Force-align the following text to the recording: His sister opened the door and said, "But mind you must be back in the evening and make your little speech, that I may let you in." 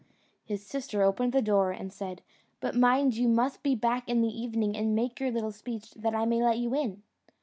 His 0.43 0.65
sister 0.65 1.03
opened 1.03 1.31
the 1.31 1.43
door 1.43 1.69
and 1.69 1.93
said, 1.93 2.23
"But 2.59 2.73
mind 2.75 3.15
you 3.15 3.27
must 3.27 3.61
be 3.61 3.75
back 3.75 4.09
in 4.09 4.21
the 4.21 4.35
evening 4.35 4.75
and 4.75 4.95
make 4.95 5.19
your 5.19 5.29
little 5.29 5.51
speech, 5.51 5.91
that 5.91 6.15
I 6.15 6.25
may 6.25 6.41
let 6.41 6.57
you 6.57 6.73
in." 6.73 7.03